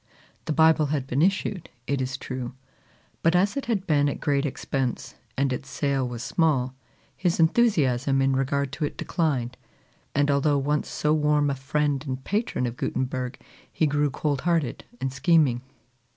[0.45, 2.55] The Bible had been issued, it is true;
[3.21, 6.73] but as it had been at great expense, and its sale was small,
[7.15, 9.57] his enthusiasm in regard to it declined;
[10.15, 13.39] and although once so warm a friend and patron of Gutenberg,
[13.71, 15.61] he grew cold hearted and scheming.